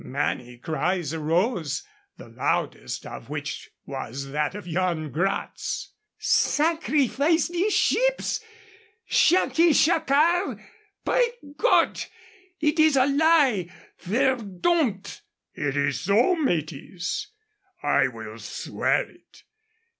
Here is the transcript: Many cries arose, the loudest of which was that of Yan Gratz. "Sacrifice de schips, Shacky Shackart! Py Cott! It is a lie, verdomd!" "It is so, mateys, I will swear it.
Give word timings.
Many 0.03 0.57
cries 0.57 1.13
arose, 1.13 1.83
the 2.17 2.27
loudest 2.27 3.05
of 3.05 3.29
which 3.29 3.69
was 3.85 4.29
that 4.31 4.55
of 4.55 4.65
Yan 4.65 5.11
Gratz. 5.11 5.93
"Sacrifice 6.17 7.49
de 7.49 7.69
schips, 7.69 8.39
Shacky 9.07 9.75
Shackart! 9.75 10.59
Py 11.05 11.53
Cott! 11.55 12.09
It 12.59 12.79
is 12.79 12.95
a 12.95 13.05
lie, 13.05 13.69
verdomd!" 14.01 15.21
"It 15.53 15.77
is 15.77 15.99
so, 15.99 16.35
mateys, 16.35 17.27
I 17.83 18.07
will 18.07 18.39
swear 18.39 19.07
it. 19.07 19.43